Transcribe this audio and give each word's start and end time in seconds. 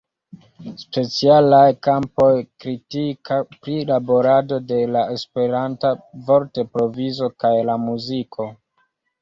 Specialaj 0.83 1.67
kampoj: 1.87 2.29
kritika 2.63 3.37
prilaborado 3.67 4.59
de 4.73 4.81
la 4.97 5.05
Esperanta 5.19 5.93
vortprovizo 6.31 7.33
kaj 7.45 7.55
la 7.73 7.81
muziko. 7.87 8.51